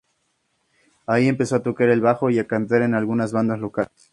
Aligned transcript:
Allí 1.05 1.27
empezó 1.27 1.57
a 1.57 1.61
tocar 1.61 1.89
el 1.89 2.01
bajo 2.01 2.31
y 2.31 2.39
a 2.39 2.47
cantar 2.47 2.81
en 2.81 2.95
algunas 2.95 3.33
bandas 3.33 3.59
locales. 3.59 4.09